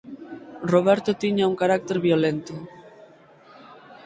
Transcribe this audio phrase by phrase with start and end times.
[0.73, 2.53] Roberto tiña un carácter violento.